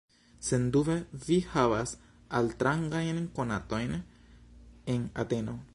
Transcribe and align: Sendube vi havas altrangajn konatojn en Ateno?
Sendube 0.45 0.95
vi 1.25 1.37
havas 1.51 1.93
altrangajn 2.41 3.21
konatojn 3.37 3.95
en 4.95 5.07
Ateno? 5.25 5.61